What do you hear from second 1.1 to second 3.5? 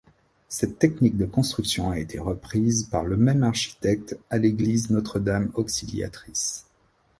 de construction a été reprise par le même